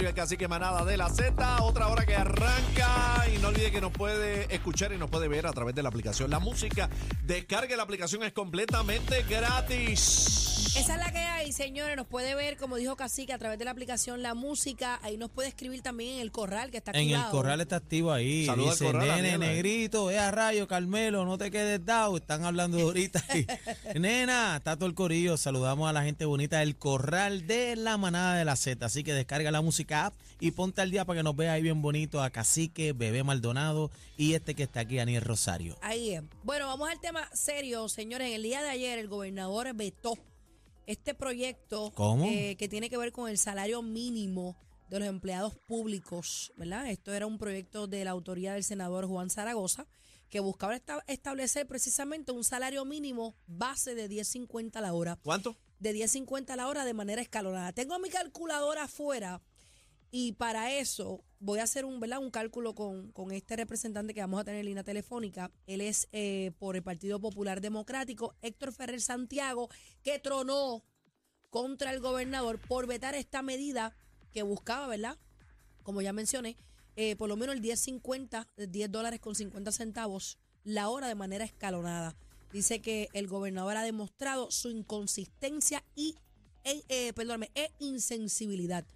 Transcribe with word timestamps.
El 0.00 0.14
cacique 0.14 0.48
manada 0.48 0.86
de 0.86 0.96
la 0.96 1.10
Z. 1.10 1.62
Otra 1.62 1.88
hora 1.88 2.06
que 2.06 2.16
arranca. 2.16 3.24
Y 3.32 3.38
no 3.38 3.48
olvide 3.48 3.70
que 3.70 3.80
nos 3.80 3.92
puede 3.92 4.52
escuchar 4.52 4.92
y 4.92 4.96
nos 4.96 5.10
puede 5.10 5.28
ver 5.28 5.46
a 5.46 5.52
través 5.52 5.74
de 5.74 5.82
la 5.82 5.90
aplicación 5.90 6.30
La 6.30 6.38
Música. 6.38 6.88
Descargue 7.22 7.76
la 7.76 7.82
aplicación, 7.82 8.22
es 8.22 8.32
completamente 8.32 9.22
gratis. 9.28 10.51
Esa 10.74 10.94
es 10.94 11.00
la 11.00 11.12
que 11.12 11.18
hay, 11.18 11.52
señores. 11.52 11.96
Nos 11.96 12.06
puede 12.06 12.34
ver, 12.34 12.56
como 12.56 12.76
dijo 12.76 12.96
Cacique, 12.96 13.32
a 13.34 13.38
través 13.38 13.58
de 13.58 13.64
la 13.66 13.70
aplicación 13.72 14.22
La 14.22 14.32
Música. 14.34 14.98
Ahí 15.02 15.18
nos 15.18 15.30
puede 15.30 15.48
escribir 15.48 15.82
también 15.82 16.14
en 16.14 16.20
el 16.20 16.32
corral 16.32 16.70
que 16.70 16.78
está 16.78 16.92
En 16.92 16.96
activado. 17.00 17.24
el 17.26 17.30
corral 17.30 17.60
está 17.60 17.76
activo 17.76 18.10
ahí. 18.10 18.46
Saluda 18.46 18.68
al 18.68 18.78
Dice, 18.78 18.84
corral, 18.86 19.08
nene, 19.08 19.22
Daniela. 19.32 19.46
negrito, 19.52 20.10
es 20.10 20.18
a 20.18 20.30
rayo, 20.30 20.66
Carmelo, 20.66 21.26
no 21.26 21.36
te 21.36 21.50
quedes 21.50 21.84
dado. 21.84 22.16
Están 22.16 22.44
hablando 22.46 22.80
ahorita. 22.80 23.22
ahí. 23.28 23.46
Nena, 24.00 24.56
está 24.56 24.76
todo 24.76 24.86
el 24.86 24.94
corillo. 24.94 25.36
Saludamos 25.36 25.90
a 25.90 25.92
la 25.92 26.04
gente 26.04 26.24
bonita 26.24 26.60
del 26.60 26.74
corral 26.76 27.46
de 27.46 27.76
la 27.76 27.98
manada 27.98 28.36
de 28.36 28.46
la 28.46 28.56
Z. 28.56 28.84
Así 28.86 29.04
que 29.04 29.12
descarga 29.12 29.50
la 29.50 29.60
música 29.60 30.06
app 30.06 30.14
y 30.40 30.52
ponte 30.52 30.80
al 30.80 30.90
día 30.90 31.04
para 31.04 31.20
que 31.20 31.22
nos 31.22 31.36
vea 31.36 31.52
ahí 31.52 31.62
bien 31.62 31.82
bonito 31.82 32.22
a 32.22 32.30
Cacique, 32.30 32.94
Bebé 32.94 33.22
Maldonado 33.24 33.90
y 34.16 34.32
este 34.34 34.54
que 34.54 34.62
está 34.62 34.80
aquí, 34.80 34.96
Daniel 34.96 35.22
Rosario. 35.22 35.76
Ahí 35.82 36.14
es. 36.14 36.22
Bueno, 36.44 36.66
vamos 36.66 36.88
al 36.88 36.98
tema 36.98 37.28
serio, 37.34 37.88
señores. 37.90 38.28
En 38.28 38.34
el 38.34 38.42
día 38.42 38.62
de 38.62 38.70
ayer, 38.70 38.98
el 38.98 39.08
gobernador 39.08 39.68
vetó 39.74 40.16
este 40.86 41.14
proyecto 41.14 41.92
¿Cómo? 41.94 42.24
eh, 42.26 42.56
que 42.58 42.68
tiene 42.68 42.90
que 42.90 42.96
ver 42.96 43.12
con 43.12 43.28
el 43.30 43.38
salario 43.38 43.82
mínimo 43.82 44.56
de 44.90 44.98
los 44.98 45.08
empleados 45.08 45.54
públicos, 45.66 46.52
¿verdad? 46.56 46.90
Esto 46.90 47.12
era 47.14 47.26
un 47.26 47.38
proyecto 47.38 47.86
de 47.86 48.04
la 48.04 48.10
autoría 48.10 48.54
del 48.54 48.64
senador 48.64 49.06
Juan 49.06 49.30
Zaragoza 49.30 49.86
que 50.28 50.40
buscaba 50.40 50.74
esta- 50.74 51.02
establecer 51.06 51.66
precisamente 51.66 52.32
un 52.32 52.44
salario 52.44 52.84
mínimo 52.84 53.34
base 53.46 53.94
de 53.94 54.08
10.50 54.08 54.80
la 54.80 54.92
hora. 54.94 55.18
¿Cuánto? 55.22 55.56
de 55.78 55.92
10.50 55.94 56.54
la 56.54 56.68
hora 56.68 56.84
de 56.84 56.94
manera 56.94 57.20
escalonada. 57.22 57.72
Tengo 57.72 57.98
mi 57.98 58.08
calculadora 58.08 58.84
afuera 58.84 59.42
y 60.12 60.32
para 60.34 60.72
eso 60.72 61.24
voy 61.42 61.58
a 61.58 61.64
hacer 61.64 61.84
un, 61.84 61.98
¿verdad? 61.98 62.20
un 62.20 62.30
cálculo 62.30 62.74
con, 62.74 63.10
con 63.10 63.32
este 63.32 63.56
representante 63.56 64.14
que 64.14 64.20
vamos 64.20 64.40
a 64.40 64.44
tener 64.44 64.60
en 64.60 64.66
línea 64.66 64.84
telefónica. 64.84 65.50
Él 65.66 65.80
es 65.80 66.08
eh, 66.12 66.52
por 66.58 66.76
el 66.76 66.84
Partido 66.84 67.20
Popular 67.20 67.60
Democrático, 67.60 68.36
Héctor 68.42 68.72
Ferrer 68.72 69.00
Santiago, 69.00 69.68
que 70.04 70.20
tronó 70.20 70.84
contra 71.50 71.92
el 71.92 72.00
gobernador 72.00 72.60
por 72.60 72.86
vetar 72.86 73.16
esta 73.16 73.42
medida 73.42 73.94
que 74.30 74.44
buscaba, 74.44 74.86
¿verdad? 74.86 75.18
Como 75.82 76.00
ya 76.00 76.12
mencioné, 76.12 76.56
eh, 76.94 77.16
por 77.16 77.28
lo 77.28 77.36
menos 77.36 77.56
el 77.56 77.60
10.50, 77.60 78.46
10 78.68 78.92
dólares 78.92 79.18
con 79.18 79.34
50 79.34 79.72
centavos 79.72 80.38
la 80.62 80.88
hora 80.88 81.08
de 81.08 81.16
manera 81.16 81.44
escalonada. 81.44 82.14
Dice 82.52 82.80
que 82.80 83.08
el 83.14 83.26
gobernador 83.26 83.76
ha 83.76 83.82
demostrado 83.82 84.52
su 84.52 84.70
inconsistencia 84.70 85.84
y, 85.96 86.14
e, 86.62 86.84
eh, 86.88 87.12
perdóname, 87.14 87.50
e 87.56 87.72
insensibilidad. 87.80 88.86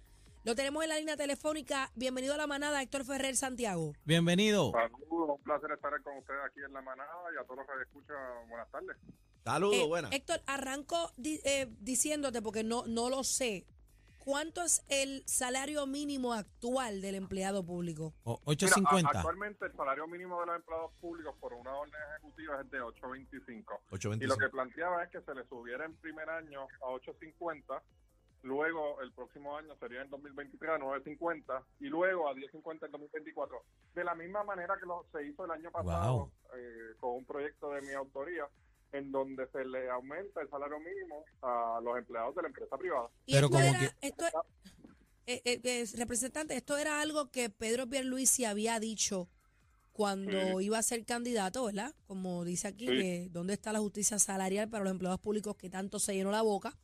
Lo 0.47 0.55
tenemos 0.55 0.81
en 0.81 0.87
la 0.87 0.97
línea 0.97 1.17
telefónica. 1.17 1.91
Bienvenido 1.95 2.33
a 2.33 2.37
la 2.37 2.47
manada, 2.47 2.81
Héctor 2.81 3.03
Ferrer 3.03 3.35
Santiago. 3.35 3.91
Bienvenido. 4.05 4.71
Saludos, 4.71 5.35
un 5.39 5.43
placer 5.43 5.69
estar 5.73 6.01
con 6.03 6.17
ustedes 6.19 6.39
aquí 6.49 6.61
en 6.65 6.71
la 6.71 6.81
manada 6.81 7.11
y 7.35 7.37
a 7.37 7.43
todos 7.43 7.57
los 7.57 7.67
que 7.67 7.83
escuchan, 7.83 8.15
buenas 8.47 8.71
tardes. 8.71 8.95
Saludos, 9.43 9.75
Eh, 9.75 9.85
buena. 9.85 10.07
Héctor, 10.09 10.39
arranco 10.47 11.11
di- 11.17 11.41
eh, 11.43 11.67
diciéndote, 11.81 12.41
porque 12.41 12.63
no, 12.63 12.85
no 12.87 13.09
lo 13.09 13.25
sé, 13.25 13.65
¿cuánto 14.19 14.63
es 14.63 14.85
el 14.87 15.21
salario 15.27 15.85
mínimo 15.85 16.31
actual 16.31 17.01
del 17.01 17.15
empleado 17.15 17.65
público? 17.65 18.13
O- 18.23 18.39
Mira, 18.39 18.43
a- 18.47 18.51
850. 18.51 19.09
actualmente 19.19 19.65
el 19.65 19.73
salario 19.75 20.07
mínimo 20.07 20.39
de 20.39 20.45
los 20.45 20.55
empleados 20.55 20.93
públicos 21.01 21.35
por 21.41 21.51
una 21.55 21.75
orden 21.75 21.93
ejecutiva 22.13 22.61
es 22.61 22.71
de 22.71 22.79
8.25. 22.79 23.81
8.25. 23.89 24.23
Y 24.23 24.27
lo 24.27 24.37
que 24.37 24.47
planteaba 24.47 25.03
es 25.03 25.09
que 25.11 25.19
se 25.19 25.35
le 25.35 25.45
subiera 25.49 25.83
en 25.83 25.93
primer 25.97 26.29
año 26.29 26.61
a 26.83 26.85
8.50, 26.91 27.81
luego 28.47 28.99
el 29.01 29.11
próximo 29.11 29.55
año 29.57 29.75
sería 29.79 30.01
en 30.01 30.09
2023 30.09 30.71
a 30.71 30.77
9.50 30.79 31.63
y 31.81 31.85
luego 31.85 32.27
a 32.29 32.33
10.50 32.33 32.85
en 32.85 32.91
2024. 32.91 33.61
De 33.93 34.03
la 34.03 34.15
misma 34.15 34.43
manera 34.43 34.75
que 34.79 34.85
lo, 34.85 35.05
se 35.11 35.23
hizo 35.27 35.45
el 35.45 35.51
año 35.51 35.69
pasado 35.71 36.13
Wow. 36.17 36.31
eh, 36.55 36.95
con 36.99 37.11
un 37.15 37.25
proyecto 37.25 37.69
de 37.71 37.81
mi 37.81 37.93
autoría 37.93 38.47
en 38.93 39.11
donde 39.11 39.45
se 39.51 39.65
le 39.65 39.89
aumenta 39.89 40.41
el 40.41 40.49
salario 40.49 40.79
mínimo 40.79 41.23
a 41.41 41.79
los 41.83 41.97
empleados 41.97 42.33
de 42.35 42.41
la 42.41 42.47
empresa 42.47 42.77
privada. 42.77 43.09
Y 43.25 43.33
Pero 43.33 43.47
esto 43.47 43.57
como 43.57 43.69
era, 43.69 43.79
que- 43.79 44.07
esto, 44.07 44.25
eh, 45.27 45.41
eh, 45.43 45.59
eh, 45.63 45.85
representante, 45.97 46.55
esto 46.55 46.77
era 46.77 47.01
algo 47.01 47.29
que 47.29 47.49
Pedro 47.49 47.85
Pierluisi 47.87 48.45
había 48.45 48.79
dicho 48.79 49.27
cuando 49.91 50.59
Sí. 50.59 50.65
iba 50.65 50.77
a 50.77 50.83
ser 50.83 51.03
candidato, 51.05 51.65
¿verdad? 51.65 51.93
Como 52.05 52.45
dice 52.45 52.67
aquí, 52.69 52.87
Sí. 52.87 52.93
que 52.97 53.27
dónde 53.31 53.53
está 53.53 53.73
la 53.73 53.79
justicia 53.79 54.19
salarial 54.19 54.69
para 54.69 54.83
los 54.83 54.91
empleados 54.91 55.19
públicos 55.19 55.55
que 55.57 55.69
tanto 55.69 55.99
se 55.99 56.13
llenó 56.15 56.31
la 56.31 56.43
boca. 56.43 56.77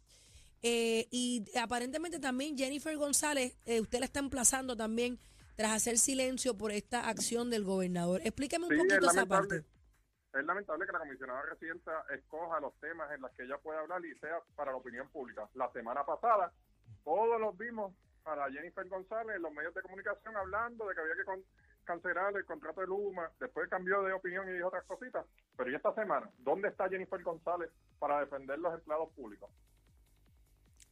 Eh, 0.64 1.08
y 1.12 1.44
aparentemente 1.60 2.20
también 2.20 2.58
Jennifer 2.58 2.96
González, 2.98 3.58
eh, 3.66 3.82
usted 3.82 4.00
la 4.00 4.06
está 4.06 4.20
emplazando 4.20 4.76
también 4.78 5.20
tras 5.56 5.72
hacer 5.72 5.98
silencio 5.98 6.58
por 6.58 6.72
esta 6.72 7.08
acción 7.10 7.50
del 7.50 7.64
gobernador. 7.64 8.22
Explíqueme 8.24 8.66
un 8.66 8.72
Sí, 8.72 8.78
poquito 8.78 9.06
es 9.08 9.12
esa 9.14 9.26
parte. 9.26 9.64
Es 10.34 10.44
lamentable 10.46 10.86
que 10.88 10.92
la 10.94 11.00
comisionada 11.00 11.42
residenta 11.44 12.06
escoja 12.16 12.60
los 12.60 12.74
temas 12.80 13.12
en 13.12 13.22
los 13.22 13.30
que 13.32 13.44
ella 13.44 13.58
puede 13.60 13.78
hablar 13.78 14.04
y 14.04 14.18
sea 14.20 14.40
para 14.56 14.72
la 14.72 14.78
opinión 14.78 15.08
pública. 15.10 15.48
La 15.54 15.72
semana 15.74 16.04
pasada, 16.06 16.52
todos 17.04 17.40
los 17.40 17.56
vimos 17.58 17.94
a 18.26 18.36
la 18.36 18.50
Jennifer 18.50 18.88
González 18.88 19.36
en 19.36 19.42
los 19.44 19.52
medios 19.54 19.76
de 19.76 19.82
comunicación 19.82 20.36
hablando 20.36 20.88
de 20.88 20.96
que 20.96 21.02
había 21.02 21.16
que 21.16 21.26
con- 21.26 21.44
cancelar 21.84 22.36
el 22.36 22.46
contrato 22.46 22.82
de 22.82 22.88
Luma. 22.88 23.30
Después 23.40 23.70
cambió 23.70 24.02
de 24.02 24.14
opinión 24.14 24.50
y 24.50 24.54
dijo 24.54 24.70
otras 24.70 24.86
cositas. 24.86 25.26
Pero 25.58 25.70
¿y 25.70 25.76
esta 25.76 25.94
semana? 25.94 26.32
¿Dónde 26.40 26.70
está 26.70 26.88
Jennifer 26.90 27.22
González 27.22 27.70
para 28.00 28.22
defender 28.22 28.58
los 28.58 28.74
empleados 28.74 29.10
públicos? 29.12 29.52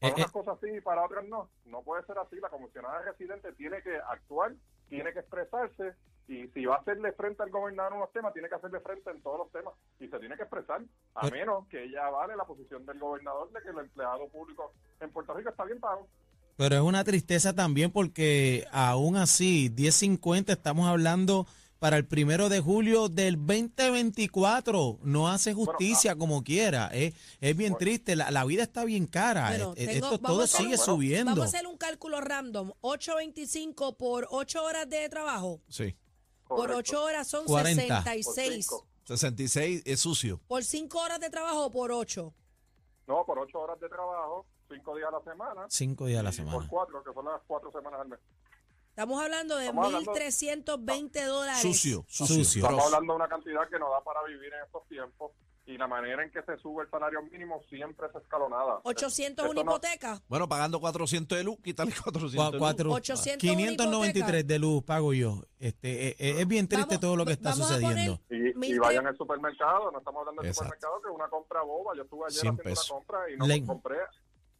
Para 0.01 0.11
Eh, 0.13 0.15
unas 0.17 0.29
eh. 0.29 0.33
cosas 0.33 0.57
sí 0.61 0.67
y 0.77 0.81
para 0.81 1.05
otras 1.05 1.23
no. 1.25 1.47
No 1.65 1.81
puede 1.83 2.03
ser 2.05 2.17
así. 2.17 2.35
La 2.41 2.49
comisionada 2.49 3.01
residente 3.03 3.53
tiene 3.53 3.81
que 3.83 3.95
actuar, 4.09 4.53
tiene 4.89 5.13
que 5.13 5.19
expresarse 5.19 5.93
y 6.27 6.47
si 6.49 6.65
va 6.65 6.75
a 6.75 6.79
hacerle 6.79 7.11
frente 7.13 7.43
al 7.43 7.49
gobernador 7.51 7.91
en 7.93 7.97
unos 7.99 8.11
temas, 8.13 8.33
tiene 8.33 8.49
que 8.49 8.55
hacerle 8.55 8.79
frente 8.79 9.11
en 9.11 9.21
todos 9.21 9.37
los 9.39 9.51
temas 9.51 9.73
y 9.99 10.07
se 10.07 10.17
tiene 10.19 10.35
que 10.37 10.43
expresar, 10.43 10.81
a 11.15 11.21
Pero- 11.21 11.35
menos 11.35 11.67
que 11.67 11.83
ella 11.83 12.09
vale 12.09 12.35
la 12.35 12.45
posición 12.45 12.85
del 12.85 12.99
gobernador 12.99 13.51
de 13.51 13.61
que 13.61 13.71
los 13.71 13.81
empleados 13.83 14.29
públicos 14.31 14.71
en 14.99 15.11
Puerto 15.11 15.33
Rico 15.33 15.49
está 15.49 15.65
bien 15.65 15.79
pago. 15.79 16.07
Pero 16.57 16.75
es 16.75 16.81
una 16.81 17.03
tristeza 17.03 17.53
también 17.53 17.91
porque 17.91 18.65
aún 18.71 19.17
así, 19.17 19.69
10.50 19.69 20.53
estamos 20.53 20.87
hablando 20.87 21.45
para 21.81 21.97
el 21.97 22.05
primero 22.05 22.47
de 22.47 22.59
julio 22.59 23.09
del 23.09 23.37
2024. 23.37 24.99
No 25.01 25.27
hace 25.29 25.51
justicia 25.55 26.15
como 26.15 26.43
quiera. 26.43 26.89
Es, 26.93 27.15
es 27.39 27.57
bien 27.57 27.71
Bueno. 27.71 27.77
triste. 27.79 28.15
La, 28.15 28.29
la 28.29 28.45
vida 28.45 28.61
está 28.61 28.85
bien 28.85 29.07
cara. 29.07 29.47
Bueno, 29.49 29.73
Eh, 29.75 29.87
tengo- 29.87 30.05
Esto 30.13 30.19
todo 30.19 30.41
a- 30.43 30.47
sigue 30.47 30.69
Bueno, 30.77 30.83
subiendo. 30.85 31.31
Vamos 31.31 31.45
a 31.45 31.57
hacer 31.57 31.65
un 31.65 31.77
cálculo 31.77 32.21
random. 32.21 32.71
8.25 32.81 33.97
por 33.97 34.27
8 34.29 34.63
horas 34.63 34.87
de 34.89 35.09
trabajo. 35.09 35.59
Sí. 35.69 35.95
Por 36.47 36.57
Correcto. 36.69 36.77
8 36.77 37.03
horas 37.03 37.27
son 37.27 37.45
40. 37.45 37.81
66. 38.03 38.67
Por 38.67 38.77
cinco. 38.81 38.87
66 39.05 39.81
es 39.83 39.99
sucio. 39.99 40.39
Por 40.47 40.63
5 40.63 40.99
horas 40.99 41.19
de 41.19 41.31
trabajo 41.31 41.65
o 41.65 41.71
por 41.71 41.91
8. 41.91 42.31
No, 43.07 43.25
por 43.25 43.39
ocho 43.39 43.59
horas 43.59 43.77
de 43.79 43.89
trabajo, 43.89 44.45
cinco 44.69 44.95
días 44.95 45.09
a 45.09 45.17
la 45.17 45.23
semana. 45.23 45.65
Cinco 45.69 46.05
días 46.05 46.19
a 46.19 46.23
la 46.23 46.29
y 46.29 46.33
Por 46.37 46.45
semana. 46.45 46.67
cuatro, 46.69 47.03
que 47.03 47.11
son 47.13 47.25
las 47.25 47.41
cuatro 47.47 47.71
semanas 47.71 47.99
al 48.01 48.07
mes. 48.07 48.19
Estamos 48.91 49.21
hablando 49.23 49.55
de 49.57 49.65
Estamos 49.65 49.85
hablando- 49.85 50.11
1.320 50.11 51.25
dólares. 51.25 51.61
Sucio, 51.61 52.05
sucio. 52.09 52.61
Estamos 52.63 52.85
hablando 52.85 53.13
de 53.13 53.17
una 53.17 53.27
cantidad 53.29 53.67
que 53.69 53.79
nos 53.79 53.89
da 53.89 54.01
para 54.03 54.21
vivir 54.27 54.53
en 54.53 54.63
estos 54.65 54.85
tiempos 54.89 55.31
y 55.65 55.77
la 55.77 55.87
manera 55.87 56.23
en 56.23 56.29
que 56.31 56.41
se 56.43 56.57
sube 56.57 56.83
el 56.83 56.89
salario 56.89 57.21
mínimo 57.23 57.61
siempre 57.69 58.07
es 58.07 58.15
escalonada. 58.21 58.81
800 58.83 59.45
Esto 59.45 59.51
una 59.51 59.63
no- 59.63 59.71
hipoteca. 59.71 60.21
Bueno, 60.27 60.49
pagando 60.49 60.81
400 60.81 61.37
de 61.37 61.43
luz, 61.45 61.57
quítale 61.63 61.91
400 62.03 62.33
Cua- 62.35 62.45
de 62.47 62.51
luz. 62.51 62.59
cuatro- 62.59 62.91
800 62.91 63.43
una 63.49 63.57
593 63.57 64.45
de 64.45 64.59
luz 64.59 64.83
pago 64.83 65.13
yo. 65.13 65.41
Este, 65.57 66.09
eh, 66.09 66.15
eh, 66.19 66.35
es 66.41 66.47
bien 66.47 66.67
triste 66.67 66.87
Vamos- 66.95 66.99
todo 67.01 67.15
lo 67.15 67.25
que 67.25 67.31
está 67.33 67.51
vamos 67.51 67.71
a 67.71 67.75
poner- 67.75 67.87
sucediendo. 68.19 68.65
Y, 68.65 68.77
vayan 68.77 69.07
al 69.07 69.15
supermercado, 69.17 69.89
no 69.91 69.99
estamos 69.99 70.19
hablando 70.19 70.41
del 70.41 70.49
Exacto. 70.51 70.65
supermercado, 70.75 71.01
que 71.01 71.09
es 71.09 71.15
una 71.15 71.29
compra 71.29 71.61
boba. 71.63 71.95
Yo 71.95 72.03
estuve 72.03 72.25
ayer 72.27 72.39
100 72.41 72.53
haciendo 72.55 72.63
pesos. 72.63 72.89
una 72.91 72.97
compra 72.99 73.31
y 73.31 73.37
no 73.37 73.47
La- 73.47 73.65
compré 73.65 73.97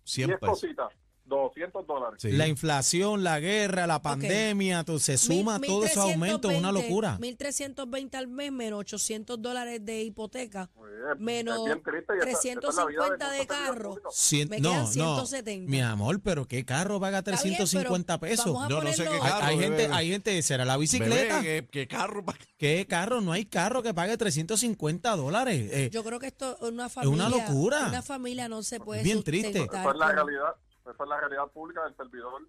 100 0.04 0.28
10 0.28 0.39
pesos. 0.39 0.60
cositas, 0.62 0.89
200 1.38 1.88
dólares. 1.88 2.19
Sí. 2.22 2.31
La 2.31 2.48
inflación, 2.48 3.24
la 3.24 3.39
guerra, 3.39 3.88
la 3.88 4.01
pandemia, 4.01 4.83
todo- 4.83 5.00
se 5.00 5.18
suma 5.18 5.57
Mil- 5.60 5.69
todo 5.69 5.86
ese 5.86 6.00
aumento, 6.00 6.50
es 6.51 6.60
una 6.60 6.72
1320, 6.72 6.89
locura. 6.89 7.18
1.320 7.19 8.18
al 8.18 8.28
mes 8.28 8.51
menos 8.51 8.80
800 8.80 9.42
dólares 9.42 9.83
de 9.83 10.04
hipoteca. 10.04 10.69
Es- 11.13 11.19
Menos 11.19 11.57
es 11.60 11.66
bien 11.66 11.81
triste 11.83 12.13
y 12.13 12.19
esa- 12.19 12.30
esa 12.30 12.50
es 12.69 12.75
la 12.75 12.86
vida 12.86 13.06
350 13.07 13.31
de 13.31 13.38
servidores 13.38 13.48
carro. 13.48 13.95
Cien- 14.12 14.50
Me 14.50 14.60
no, 14.60 14.69
quedan 14.72 14.83
no, 14.83 14.92
170. 14.92 15.72
mi 15.72 15.81
amor, 15.81 16.22
pero 16.22 16.45
¿qué 16.48 16.63
carro 16.63 17.00
paga 17.00 17.19
Está 17.19 17.31
bien, 17.31 17.42
350 17.56 18.19
pero 18.19 18.31
pesos? 18.31 18.45
Yo 18.69 18.81
no 18.83 18.92
sé 18.94 19.04
qué 19.04 19.10
ponerlo- 19.10 19.24
Hay, 19.24 19.31
carro, 19.31 19.45
hay 19.45 19.57
bebé. 19.57 19.78
gente, 19.83 19.94
hay 19.95 20.10
gente, 20.12 20.42
será 20.44 20.66
la 20.66 20.78
bicicleta. 20.78 21.42
Bebé, 21.42 21.63
¿qué, 21.63 21.68
qué 21.72 21.88
carro? 21.88 22.24
¿Qué 22.57 22.86
carro? 22.88 23.22
No 23.22 23.31
hay 23.31 23.45
carro 23.45 23.81
que 23.81 23.94
pague 23.94 24.16
350 24.18 25.16
dólares. 25.16 25.69
Eh, 25.72 25.89
Yo 25.92 26.04
creo 26.04 26.19
que 26.19 26.28
esto 26.28 26.56
es 26.62 26.69
una 26.69 26.89
familia. 26.89 27.25
una 27.28 27.30
locura. 27.30 27.88
Una 27.88 28.01
familia 28.04 28.48
no 28.48 28.62
se 28.63 28.80
puede 28.80 29.01
Bien 29.04 29.24
triste. 29.24 29.48
sustentar 29.54 29.81
Esa 29.81 29.92
es 29.92 29.98
la 29.98 30.12
realidad, 30.12 30.56
esa 30.92 31.04
es 31.04 31.10
la 31.10 31.20
realidad 31.20 31.48
pública 31.52 31.84
del 31.84 31.96
servidor 31.96 32.42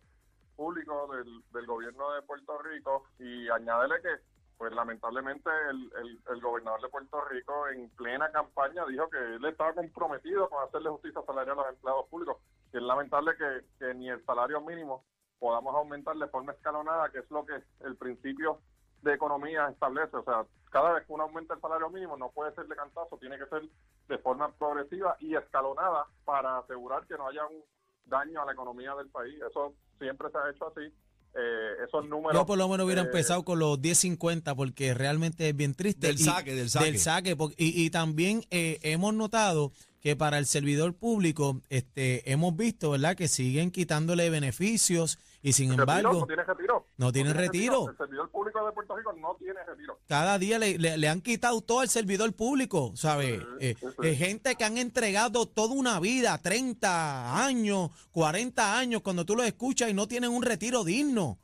público 0.56 1.08
del, 1.14 1.66
gobierno 1.66 2.12
de 2.12 2.22
Puerto 2.22 2.58
Rico 2.58 3.04
y 3.18 3.48
añádele 3.48 4.00
que 4.02 4.16
pues 4.58 4.72
lamentablemente 4.72 5.50
el, 5.70 5.92
el, 5.96 6.20
el 6.30 6.40
gobernador 6.40 6.82
de 6.82 6.88
Puerto 6.88 7.20
Rico 7.24 7.68
en 7.68 7.88
plena 7.90 8.30
campaña 8.30 8.84
dijo 8.86 9.08
que 9.08 9.18
él 9.18 9.44
estaba 9.44 9.72
comprometido 9.72 10.48
con 10.48 10.62
hacerle 10.62 10.90
justicia 10.90 11.22
salarial 11.26 11.58
a 11.58 11.62
los 11.62 11.70
empleados 11.70 12.08
públicos 12.08 12.36
y 12.72 12.76
es 12.76 12.82
lamentable 12.82 13.32
que, 13.36 13.64
que 13.78 13.94
ni 13.94 14.08
el 14.08 14.24
salario 14.24 14.60
mínimo 14.60 15.04
podamos 15.38 15.74
aumentar 15.74 16.16
de 16.16 16.28
forma 16.28 16.52
escalonada, 16.52 17.10
que 17.10 17.18
es 17.18 17.30
lo 17.30 17.44
que 17.44 17.60
el 17.80 17.96
principio 17.96 18.60
de 19.02 19.14
economía 19.14 19.68
establece. 19.68 20.16
O 20.16 20.22
sea, 20.22 20.46
cada 20.70 20.92
vez 20.92 21.04
que 21.04 21.12
uno 21.12 21.24
aumenta 21.24 21.54
el 21.54 21.60
salario 21.60 21.90
mínimo, 21.90 22.16
no 22.16 22.30
puede 22.30 22.54
ser 22.54 22.66
de 22.66 22.76
cantazo, 22.76 23.18
tiene 23.18 23.36
que 23.38 23.46
ser 23.46 23.62
de 24.08 24.18
forma 24.18 24.52
progresiva 24.52 25.16
y 25.18 25.34
escalonada 25.34 26.06
para 26.24 26.58
asegurar 26.58 27.06
que 27.06 27.16
no 27.16 27.26
haya 27.26 27.44
un 27.46 27.62
daño 28.06 28.42
a 28.42 28.46
la 28.46 28.52
economía 28.52 28.94
del 28.96 29.08
país. 29.08 29.34
Eso 29.48 29.74
siempre 29.98 30.28
se 30.30 30.38
ha 30.38 30.50
hecho 30.50 30.66
así. 30.68 30.92
Eh, 31.34 31.84
esos 31.88 32.06
números. 32.06 32.38
Yo 32.38 32.44
por 32.44 32.58
lo 32.58 32.68
menos 32.68 32.84
hubiera 32.84 33.00
eh, 33.02 33.06
empezado 33.06 33.42
con 33.42 33.58
los 33.58 33.80
10.50 33.80 34.54
porque 34.54 34.92
realmente 34.92 35.48
es 35.48 35.56
bien 35.56 35.74
triste. 35.74 36.08
Del 36.08 36.16
Y- 36.20 36.24
saque, 36.24 36.54
del 36.54 36.68
saque. 36.68 36.84
Del 36.86 36.98
saque. 36.98 37.36
porque- 37.36 37.54
y, 37.56 37.84
y 37.86 37.88
también 37.90 38.44
eh, 38.50 38.78
hemos 38.82 39.14
notado 39.14 39.72
que 40.02 40.14
para 40.14 40.36
el 40.36 40.44
servidor 40.44 40.92
público 40.94 41.62
este, 41.70 42.30
hemos 42.30 42.54
visto, 42.54 42.90
¿verdad?, 42.90 43.16
que 43.16 43.28
siguen 43.28 43.70
quitándole 43.70 44.28
beneficios 44.28 45.18
y 45.42 45.52
sin 45.52 45.72
embargo 45.72 46.12
no 46.20 46.26
tiene 46.26 46.44
retiro. 46.44 46.86
no 46.96 47.12
tiene 47.12 47.32
retiro. 47.32 47.88
El 47.90 47.96
servidor 47.96 48.30
público 48.30 48.64
de 48.64 48.72
Puerto 48.72 48.96
Rico 48.96 49.12
no 49.14 49.34
tiene 49.36 49.62
retiro. 49.64 49.98
cada 50.06 50.38
día 50.38 50.58
le, 50.58 50.78
le- 50.78 50.96
le 50.96 51.08
han 51.08 51.20
quitado 51.20 51.60
todo 51.62 51.80
al 51.80 51.88
servidor 51.88 52.32
público, 52.34 52.92
¿sabes? 52.94 53.42
Eh, 53.60 53.74
sí, 53.78 53.86
sí. 53.88 53.94
eh, 54.08 54.14
gente 54.14 54.54
que 54.54 54.64
han 54.64 54.78
entregado 54.78 55.46
toda 55.46 55.74
una 55.74 55.98
vida, 56.00 56.38
30 56.38 57.44
años, 57.44 57.90
40 58.12 58.78
años, 58.78 59.02
cuando 59.02 59.24
tú 59.24 59.36
los 59.36 59.46
escuchas 59.46 59.90
y 59.90 59.94
no 59.94 60.06
tienen 60.08 60.30
un 60.30 60.42
retiro 60.42 60.84
digno. 60.84 61.38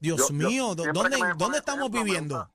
Dios 0.00 0.18
Yo- 0.18 0.28
yo 0.28 0.48
mío, 0.48 0.74
¿dó- 0.74 0.82
siempre 0.82 1.02
¿dónde, 1.02 1.16
que 1.16 1.22
me 1.22 1.28
¿dónde 1.30 1.44
ponen 1.44 1.58
estamos 1.58 1.80
ejemplo, 1.82 1.98
me 2.00 2.04
viviendo? 2.04 2.34
gusta- 2.36 2.50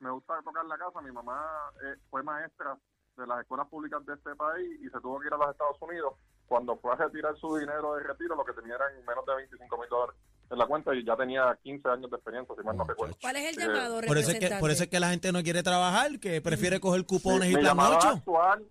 Me 0.00 0.10
gusta, 0.10 0.34
tocar 0.44 0.64
la 0.66 0.76
casa. 0.78 1.00
Mi 1.00 1.10
mamá 1.12 1.40
eh, 1.82 1.96
fue 2.10 2.22
maestra 2.22 2.76
de 3.16 3.26
las 3.26 3.40
escuelas 3.40 3.66
públicas 3.68 4.04
de 4.04 4.12
este 4.14 4.34
país 4.36 4.68
y 4.82 4.90
se 4.90 5.00
tuvo 5.00 5.18
que 5.20 5.28
ir 5.28 5.32
a 5.32 5.38
los 5.38 5.50
Estados 5.50 5.76
Unidos. 5.80 6.14
Cuando 6.46 6.76
fue 6.76 6.92
a 6.92 6.96
retirar 6.96 7.34
su 7.38 7.56
dinero 7.56 7.94
de 7.94 8.02
retiro, 8.02 8.36
lo 8.36 8.44
que 8.44 8.52
tenía 8.52 8.74
eran 8.74 8.92
menos 9.06 9.24
de 9.24 9.34
25 9.34 9.78
mil 9.78 9.88
dólares 9.88 10.14
en 10.50 10.58
la 10.58 10.66
cuenta 10.66 10.94
y 10.94 11.04
ya 11.04 11.16
tenía 11.16 11.58
15 11.62 11.88
años 11.88 12.10
de 12.10 12.16
experiencia, 12.16 12.54
si 12.56 12.62
mal 12.62 12.76
no 12.76 12.84
recuerdo. 12.84 13.14
¿Cuál 13.20 13.36
es 13.36 13.56
el 13.56 13.62
Eh, 13.62 13.66
llamado, 13.66 14.00
Por 14.06 14.18
eso, 14.18 14.30
es 14.30 14.38
que, 14.38 14.50
por 14.60 14.70
eso 14.70 14.82
es 14.84 14.88
que 14.90 15.00
la 15.00 15.08
gente 15.10 15.32
no 15.32 15.42
quiere 15.42 15.62
trabajar, 15.62 16.18
que 16.20 16.40
prefiere 16.40 16.80
coger 16.80 17.04
cupones 17.06 17.48
Mi- 17.48 17.54
y 17.54 17.54
plan 17.54 17.64
llamado 17.64 17.92
es 17.98 18.04
8. 18.04 18.08
actuar 18.16 18.62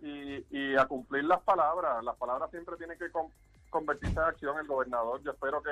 y, 0.00 0.44
y 0.50 0.76
a 0.76 0.86
cumplir 0.86 1.24
las 1.24 1.40
palabras. 1.42 2.02
Las 2.04 2.16
palabras 2.16 2.50
siempre 2.50 2.76
tienen 2.76 2.98
que 2.98 3.10
con- 3.10 3.28
convertirse 3.70 4.12
en 4.18 4.26
acción. 4.26 4.58
El 4.58 4.66
gobernador, 4.66 5.22
yo 5.22 5.30
espero 5.32 5.62
que 5.62 5.70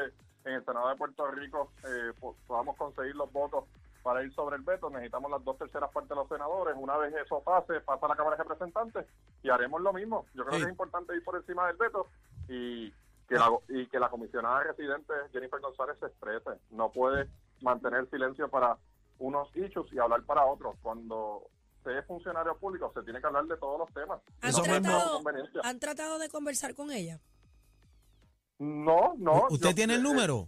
en 0.49 0.55
el 0.55 0.65
Senado 0.65 0.89
de 0.89 0.97
Puerto 0.97 1.27
Rico 1.31 1.71
eh, 1.85 2.13
po- 2.19 2.37
podamos 2.47 2.77
conseguir 2.77 3.15
los 3.15 3.31
votos 3.33 3.65
para 4.03 4.23
ir 4.25 4.33
sobre 4.33 4.57
el 4.57 4.63
veto. 4.63 4.89
Necesitamos 4.89 5.31
las 5.31 5.45
dos 5.45 5.59
terceras 5.59 5.91
partes 5.93 6.09
de 6.09 6.15
los 6.17 6.27
senadores. 6.29 6.75
Una 6.79 6.97
vez 6.97 7.13
eso 7.15 7.41
pase, 7.43 7.81
pasa 7.81 8.07
a 8.07 8.09
la 8.09 8.17
Cámara 8.17 8.37
de 8.37 8.43
Representantes 8.45 9.05
y 9.43 9.51
haremos 9.51 9.83
lo 9.83 9.93
mismo. 9.93 10.25
Yo 10.35 10.45
creo 10.45 10.55
Sí. 10.55 10.61
que 10.61 10.65
es 10.65 10.71
importante 10.71 11.15
ir 11.15 11.23
por 11.23 11.37
encima 11.37 11.67
del 11.67 11.77
veto 11.77 12.07
y 12.49 12.91
que 13.31 13.37
la, 13.37 13.49
y 13.69 13.87
que 13.87 14.01
la 14.01 14.09
comisionada 14.11 14.65
residente 14.65 15.15
Jennifer 15.33 15.61
González 15.61 15.97
se 16.01 16.07
exprese. 16.07 16.51
No 16.71 16.91
puede 16.91 17.29
mantener 17.63 18.11
silencio 18.11 18.49
para 18.49 18.77
unos 19.21 19.55
issues 19.57 19.91
y 19.93 19.99
hablar 20.01 20.25
para 20.25 20.45
otros. 20.45 20.75
Cuando 20.83 21.45
se 21.85 21.97
es 21.97 22.05
funcionario 22.07 22.57
público, 22.59 22.91
se 22.93 23.03
tiene 23.05 23.21
que 23.21 23.27
hablar 23.29 23.45
de 23.45 23.57
todos 23.57 23.79
los 23.79 23.89
temas. 23.95 24.21
¿Han, 24.43 24.51
No 24.53 24.63
tratado, 24.63 25.15
conveniencia. 25.23 25.61
¿Han 25.65 25.79
tratado 25.79 26.19
de 26.19 26.29
conversar 26.29 26.75
con 26.75 26.91
ella? 26.91 27.21
No, 28.59 29.15
no. 29.17 29.47
¿Usted 29.49 29.69
yo- 29.69 29.75
tiene 29.77 29.95
el 29.95 30.01
eh, 30.01 30.03
número? 30.03 30.47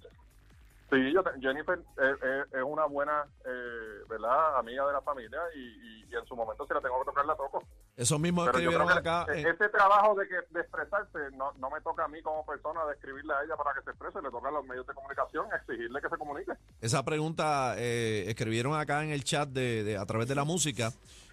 Sí, 0.90 1.12
yo 1.12 1.23
te- 1.23 1.40
Jennifer 1.40 1.78
eh, 1.78 2.14
eh, 2.23 2.43
es 2.52 2.62
una 2.64 2.85
buena, 2.87 3.25
eh, 3.44 4.05
¿verdad? 4.08 4.58
Amiga 4.58 4.87
de 4.88 4.93
la 4.93 5.00
familia 5.02 5.38
y, 5.55 5.58
y- 5.61 6.05
y 6.11 6.14
en 6.17 6.26
su 6.26 6.35
momento 6.37 6.67
si 6.67 6.75
la 6.75 6.81
tengo 6.81 6.99
que 6.99 7.06
tocar, 7.06 7.25
la 7.26 7.37
toco. 7.37 7.62
Eso 7.94 8.18
mismo 8.18 8.42
Pero 8.46 8.56
escribieron 8.56 8.88
que 8.88 8.94
acá. 8.94 9.26
eh, 9.28 9.42
eh, 9.42 9.50
ese 9.54 9.68
trabajo 9.68 10.14
de, 10.14 10.26
que, 10.26 10.34
de 10.50 10.60
expresarse 10.60 11.18
no, 11.36 11.52
no 11.58 11.70
me 11.70 11.80
toca 11.82 12.04
a 12.04 12.08
mí 12.08 12.22
como 12.22 12.44
persona 12.46 12.84
de 12.86 12.94
escribirle 12.94 13.34
a 13.34 13.44
ella 13.44 13.54
para 13.56 13.74
que 13.74 13.82
se 13.84 13.90
exprese, 13.90 14.22
le 14.22 14.30
toca 14.30 14.48
a 14.48 14.52
los 14.52 14.64
medios 14.64 14.86
de 14.86 14.94
comunicación 14.94 15.46
exigirle 15.54 16.00
que 16.00 16.08
se 16.08 16.16
comunique. 16.16 16.52
Esa 16.80 17.04
pregunta 17.04 17.74
eh, 17.76 18.24
escribieron 18.28 18.74
acá 18.74 19.04
en 19.04 19.10
el 19.10 19.24
chat 19.24 19.48
de, 19.50 19.84
de- 19.84 19.98
a 19.98 20.06
través 20.06 20.26
de 20.26 20.34
la 20.34 20.44
música. 20.44 20.90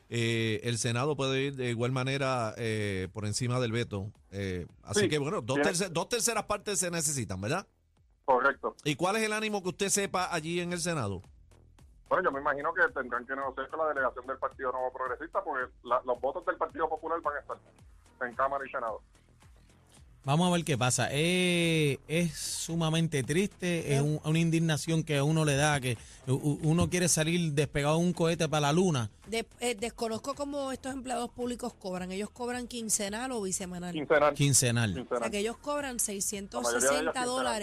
Eh, 0.10 0.60
el 0.64 0.78
Senado 0.80 1.16
puede 1.16 1.40
ir 1.44 1.56
de 1.56 1.70
igual 1.70 1.92
manera 1.94 2.54
eh, 2.58 3.08
por 3.14 3.26
encima 3.26 3.60
del 3.60 3.72
veto. 3.72 4.12
Eh, 4.32 4.66
así 4.84 5.02
Sí, 5.02 5.10
que 5.10 5.18
bueno, 5.18 5.42
dos 5.42 5.60
terceras 6.10 6.44
partes 6.44 6.80
se 6.80 6.92
necesitan, 6.92 7.40
¿verdad? 7.40 7.66
Correcto. 8.26 8.76
¿Y 8.84 8.96
cuál 8.96 9.16
es 9.16 9.24
el 9.24 9.34
ánimo 9.34 9.64
que 9.64 9.70
usted 9.70 9.90
sepa 9.90 10.34
allí 10.34 10.60
en 10.60 10.74
el 10.74 10.80
Senado? 10.82 11.22
Bueno, 12.10 12.24
yo 12.24 12.32
me 12.32 12.40
imagino 12.42 12.74
que 12.74 12.82
tendrán 12.94 13.26
que 13.26 13.36
negociar 13.36 13.70
con 13.70 13.80
la 13.80 13.88
delegación 13.90 14.26
del 14.26 14.38
Partido 14.38 14.72
Nuevo 14.72 14.92
Progresista 14.92 15.44
porque 15.44 15.72
la- 15.84 16.02
los 16.06 16.20
votos 16.20 16.44
del 16.46 16.56
Partido 16.58 16.90
Popular 16.90 17.22
van 17.22 17.38
a 17.38 17.40
estar 17.40 17.58
en 18.28 18.36
Cámara 18.36 18.66
y 18.68 18.72
Senado. 18.72 19.02
Vamos 20.26 20.50
a 20.50 20.54
ver 20.54 20.66
qué 20.66 20.78
pasa. 20.78 21.08
Eh, 21.12 21.98
es 22.08 22.34
sumamente 22.38 23.24
triste, 23.24 23.96
es 23.96 24.02
un- 24.02 24.20
una 24.24 24.38
indignación 24.38 25.04
que 25.04 25.18
a 25.18 25.24
uno 25.24 25.46
le 25.46 25.56
da, 25.56 25.80
que 25.80 25.98
uno 26.28 26.90
quiere 26.90 27.08
salir 27.08 27.54
despegado 27.54 27.98
de 27.98 28.04
un 28.06 28.14
cohete 28.14 28.50
para 28.50 28.62
la 28.62 28.74
luna. 28.74 29.10
De- 29.28 29.48
eh, 29.62 29.76
desconozco 29.76 30.36
cómo 30.36 30.72
estos 30.72 30.94
empleados 30.94 31.30
públicos 31.32 31.74
cobran. 31.74 32.12
Ellos 32.12 32.30
cobran 32.32 32.68
quincenal 32.68 33.32
o 33.32 33.42
bisemanal. 33.42 33.94
Quincenal. 33.94 34.34
Quincenal. 34.34 34.92
O 34.92 34.96
Quincenal. 34.96 35.22
sea, 35.24 35.32
que 35.32 35.40
ellos 35.40 35.58
cobran 35.58 35.98
La 35.98 36.04
mayoría 36.04 36.20
de 36.20 36.26
ellos 36.26 36.42
660 36.60 37.14
quincenal. 37.14 37.56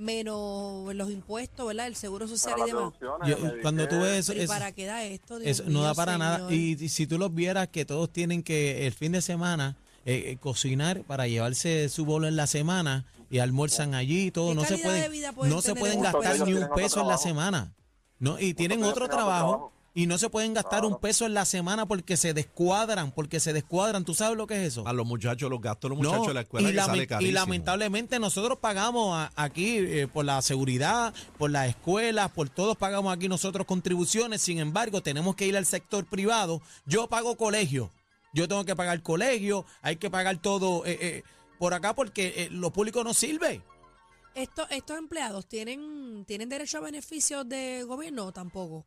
Menos 0.00 0.94
los 0.94 1.10
impuestos, 1.10 1.66
¿verdad? 1.66 1.86
El 1.86 1.94
seguro 1.96 2.26
social 2.26 2.56
y 2.58 2.66
demás. 2.66 2.92
Yo- 3.26 3.36
cuando 3.62 3.86
tú 3.88 4.00
ves 4.00 4.20
eso, 4.20 4.32
¿y 4.32 4.40
eso- 4.40 4.52
para 4.52 4.72
qué 4.72 4.86
da 4.86 5.04
esto? 5.04 5.38
Dios 5.38 5.60
eso 5.60 5.70
no 5.70 5.82
da 5.82 5.94
para 5.94 6.18
nada. 6.18 6.52
Y, 6.52 6.82
y 6.82 6.88
si 6.88 7.06
tú 7.06 7.18
los 7.18 7.34
vieras 7.34 7.68
que 7.68 7.84
todos 7.84 8.10
tienen 8.12 8.42
que 8.42 8.86
el 8.86 8.92
fin 8.92 9.12
de 9.12 9.22
semana 9.22 9.76
eh, 10.06 10.30
eh, 10.32 10.36
cocinar 10.40 11.02
para 11.02 11.26
llevarse 11.28 11.88
su 11.90 12.04
bolo 12.06 12.26
en 12.26 12.34
la 12.36 12.46
semana 12.46 13.04
y 13.30 13.38
almuerzan 13.38 13.94
allí 13.94 14.26
y 14.26 14.30
todo, 14.30 14.48
¿Qué 14.50 14.54
no 14.56 14.64
se 14.64 14.78
pueden, 14.78 15.12
no 15.48 15.60
se 15.60 15.74
pueden 15.74 16.00
gastar 16.00 16.40
ni 16.46 16.54
un 16.54 16.68
peso 16.74 17.02
en 17.02 17.08
la 17.08 17.18
semana. 17.18 17.72
No, 18.18 18.38
y 18.38 18.54
tienen 18.54 18.78
otro 18.78 18.78
tienen 18.78 18.84
otro 18.84 19.08
trabajo 19.08 19.38
trabajo. 19.50 19.72
Y 19.92 20.06
no 20.06 20.18
se 20.18 20.30
pueden 20.30 20.54
gastar 20.54 20.84
un 20.84 21.00
peso 21.00 21.26
en 21.26 21.34
la 21.34 21.44
semana 21.44 21.86
porque 21.86 22.16
se 22.16 22.32
descuadran, 22.32 23.10
porque 23.12 23.40
se 23.40 23.52
descuadran. 23.52 24.04
¿Tú 24.04 24.14
sabes 24.14 24.36
lo 24.36 24.46
que 24.46 24.54
es 24.54 24.68
eso? 24.72 24.86
A 24.86 24.92
los 24.92 25.04
muchachos, 25.06 25.50
los 25.50 25.60
gastos 25.60 25.90
de 25.90 25.96
los 25.96 26.02
No, 26.04 26.10
muchachos 26.10 26.28
de 26.28 26.34
la 26.34 26.40
escuela 26.42 26.68
y, 26.70 26.72
que 26.74 26.80
sale 26.80 27.02
y 27.02 27.06
carísimo. 27.06 27.34
lamentablemente 27.34 28.18
nosotros 28.20 28.58
pagamos 28.58 29.16
a- 29.16 29.32
aquí 29.36 29.78
eh, 29.78 30.06
por 30.06 30.24
la 30.24 30.40
seguridad, 30.42 31.12
por 31.38 31.50
las 31.50 31.68
escuelas, 31.68 32.30
por 32.30 32.48
todos 32.48 32.76
pagamos 32.76 33.12
aquí 33.12 33.28
nosotros 33.28 33.66
contribuciones. 33.66 34.40
Sin 34.42 34.58
embargo, 34.58 35.02
tenemos 35.02 35.34
que 35.34 35.46
ir 35.46 35.56
al 35.56 35.66
sector 35.66 36.04
privado. 36.06 36.62
Yo 36.86 37.08
pago 37.08 37.36
colegio, 37.36 37.90
yo 38.32 38.46
tengo 38.46 38.64
que 38.64 38.76
pagar 38.76 39.02
colegio, 39.02 39.66
hay 39.82 39.96
que 39.96 40.08
pagar 40.08 40.38
todo 40.38 40.86
eh, 40.86 40.98
eh, 41.00 41.22
por 41.58 41.74
acá 41.74 41.94
porque 41.96 42.32
eh, 42.36 42.48
lo 42.52 42.72
público 42.72 43.02
no 43.02 43.12
sirve. 43.12 43.60
Estos, 44.36 44.70
estos 44.70 44.96
empleados 44.96 45.48
tienen, 45.48 46.24
tienen 46.24 46.48
derecho 46.48 46.78
a 46.78 46.82
beneficios 46.82 47.48
de 47.48 47.82
gobierno 47.82 48.26
o 48.26 48.32
tampoco. 48.32 48.86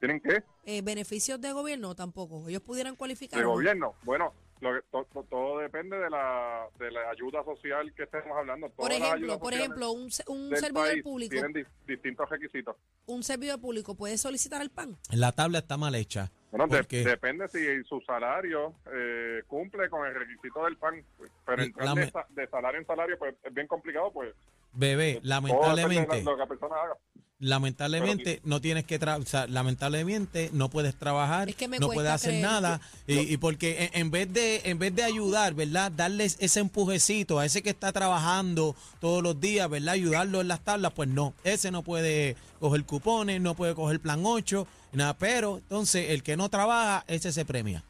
¿Tienen 0.00 0.20
qué? 0.20 0.42
Eh, 0.64 0.82
beneficios 0.82 1.40
de 1.40 1.52
gobierno 1.52 1.94
tampoco. 1.94 2.48
Ellos 2.48 2.62
pudieran 2.62 2.96
cualificar. 2.96 3.38
de 3.38 3.44
gobierno. 3.44 3.94
Bueno, 4.02 4.32
lo 4.60 4.72
que- 4.74 4.82
to- 4.90 5.06
to- 5.12 5.24
todo 5.24 5.58
depende 5.58 5.98
de 5.98 6.08
la, 6.08 6.66
de 6.78 6.90
la 6.90 7.10
ayuda 7.10 7.44
social 7.44 7.92
que 7.94 8.04
estemos 8.04 8.34
hablando. 8.36 8.68
Por 8.70 8.88
Todas 8.88 9.02
ejemplo, 9.08 9.38
por 9.38 9.52
ejemplo, 9.52 9.92
un, 9.92 10.04
un 10.28 10.56
servidor 10.56 11.02
público, 11.02 11.32
tienen 11.32 11.52
di- 11.52 11.64
distintos 11.86 12.28
requisitos. 12.30 12.76
un 13.06 13.22
servidor 13.22 13.60
público 13.60 13.94
puede 13.94 14.16
solicitar 14.16 14.62
el 14.62 14.70
PAN. 14.70 14.96
La 15.12 15.32
tabla 15.32 15.58
está 15.58 15.76
mal 15.76 15.94
hecha. 15.94 16.30
Bueno, 16.50 16.66
de- 16.66 16.82
depende 17.04 17.46
si 17.48 17.84
su 17.84 18.00
salario 18.00 18.74
eh, 18.92 19.42
cumple 19.46 19.88
con 19.90 20.06
el 20.06 20.14
requisito 20.14 20.64
del 20.64 20.76
PAN. 20.78 21.04
pues, 21.18 21.30
Pero 21.44 21.62
Y 21.62 21.66
entrar 21.66 21.86
la 21.88 21.94
de, 21.94 22.12
de 22.30 22.46
salario 22.48 22.80
en 22.80 22.86
salario 22.86 23.18
pues 23.18 23.34
es 23.44 23.52
bien 23.54 23.66
complicado, 23.66 24.10
pues. 24.12 24.34
Bebé, 24.72 25.20
lamentablemente. 25.22 26.22
la- 26.22 26.30
lo 26.30 26.36
que 26.36 26.38
la 26.40 26.46
persona 26.46 26.74
haga. 26.82 26.96
Lamentablemente 27.40 28.40
no 28.44 28.60
tienes 28.60 28.84
que 28.84 29.00
tra- 29.00 29.20
o 29.20 29.24
sea, 29.26 29.46
lamentablemente 29.46 30.50
no 30.52 30.68
puedes 30.68 30.94
trabajar, 30.94 31.48
Es 31.48 31.56
que 31.56 31.68
me 31.68 31.78
no 31.78 31.88
puedes 31.88 32.12
hacer 32.12 32.30
creer. 32.32 32.44
nada 32.44 32.80
y, 33.06 33.18
y 33.20 33.36
porque 33.38 33.84
en, 33.92 34.00
en 34.02 34.10
vez 34.10 34.30
de 34.32 34.60
en 34.64 34.78
vez 34.78 34.94
de 34.94 35.02
ayudar, 35.02 35.54
¿verdad? 35.54 35.90
Darles 35.90 36.36
ese 36.38 36.60
empujecito 36.60 37.38
a 37.38 37.46
ese 37.46 37.62
que 37.62 37.70
está 37.70 37.92
trabajando 37.92 38.76
todos 39.00 39.22
los 39.22 39.40
días, 39.40 39.68
¿verdad? 39.70 39.94
Ayudarlo 39.94 40.42
en 40.42 40.48
las 40.48 40.60
tablas, 40.60 40.92
pues 40.94 41.08
no, 41.08 41.32
ese 41.42 41.70
no 41.70 41.82
puede 41.82 42.36
coger 42.60 42.84
cupones, 42.84 43.40
no 43.40 43.54
puede 43.54 43.74
coger 43.74 44.00
plan 44.00 44.20
8, 44.22 44.66
nada, 44.92 45.16
pero 45.16 45.56
entonces 45.58 46.10
el 46.10 46.22
que 46.22 46.36
no 46.36 46.50
trabaja, 46.50 47.04
ese 47.08 47.32
se 47.32 47.44
premia. 47.46 47.82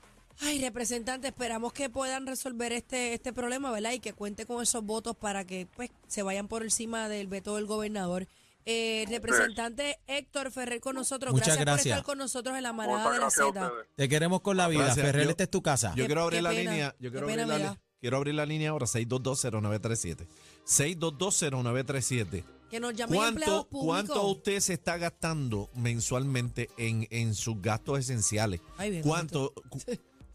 Ay, 0.42 0.58
representante, 0.60 1.26
esperamos 1.28 1.72
que 1.72 1.90
puedan 1.90 2.26
resolver 2.26 2.72
este 2.72 3.12
este 3.14 3.32
problema, 3.32 3.70
¿verdad? 3.72 3.92
Y 3.92 3.98
que 4.00 4.12
cuente 4.14 4.46
con 4.46 4.62
esos 4.62 4.84
votos 4.84 5.16
para 5.16 5.44
que 5.44 5.66
pues 5.76 5.90
se 6.08 6.22
vayan 6.22 6.46
por 6.48 6.62
encima 6.62 7.08
del 7.08 7.26
veto 7.26 7.56
del 7.56 7.66
gobernador. 7.66 8.26
Eh, 8.66 9.04
representante 9.08 9.98
Héctor 10.06 10.50
Ferrer 10.52 10.80
con 10.80 10.94
nosotros. 10.94 11.32
Muchas 11.32 11.58
gracias, 11.58 11.82
por 11.84 11.90
estar 11.90 12.02
con 12.04 12.18
nosotros 12.18 12.56
en 12.56 12.62
la 12.62 12.72
manada 12.72 13.10
de 13.12 13.18
la 13.18 13.30
Z. 13.30 13.72
Te 13.96 14.08
queremos 14.08 14.40
con 14.42 14.56
la 14.56 14.68
vida, 14.68 14.84
Gracias. 14.84 15.06
Ferrer, 15.06 15.24
Yo- 15.24 15.30
esta 15.30 15.42
es 15.44 15.50
tu 15.50 15.62
casa. 15.62 15.90
Yo 15.90 16.04
Qué- 16.04 16.06
quiero 16.06 16.22
abrir 16.22 16.38
qué 16.38 16.42
la 16.42 16.50
pena, 16.50 16.70
línea. 16.70 16.96
Yo 17.00 17.10
quiero 17.10 17.26
abrir 17.28 17.46
la, 17.46 17.78
quiero 18.00 18.16
abrir 18.18 18.34
la 18.34 18.46
línea 18.46 18.70
ahora, 18.70 18.86
6220937. 18.86 20.26
6220937. 20.66 22.44
Que 22.70 22.78
nos 22.78 22.92
¿Cuánto, 23.08 23.66
¿Cuánto 23.68 24.26
usted 24.28 24.60
se 24.60 24.74
está 24.74 24.96
gastando 24.96 25.68
mensualmente 25.74 26.70
en, 26.76 27.08
en 27.10 27.34
sus 27.34 27.60
gastos 27.60 27.98
esenciales? 27.98 28.60
Ay, 28.76 28.90
bien, 28.90 29.02
¿Cuánto, 29.02 29.52
cu- 29.68 29.80